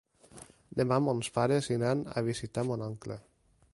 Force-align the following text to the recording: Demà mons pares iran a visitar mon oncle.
Demà 0.79 0.97
mons 1.07 1.29
pares 1.35 1.69
iran 1.75 2.01
a 2.15 2.25
visitar 2.31 2.65
mon 2.71 2.85
oncle. 2.87 3.19